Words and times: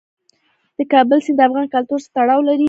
د 0.77 0.79
کابل 0.93 1.17
سیند 1.25 1.37
د 1.39 1.41
افغان 1.47 1.65
کلتور 1.73 1.99
سره 2.03 2.13
تړاو 2.15 2.41
لري. 2.47 2.59